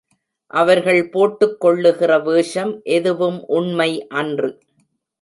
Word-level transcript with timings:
அவர்கள் 0.51 1.09
போட்டுக் 1.09 1.59
கொள்ளுகிற 1.59 2.19
வேஷம் 2.19 2.81
எதுவும் 2.83 3.39
உண்மை 3.47 4.07
அன்று. 4.07 4.51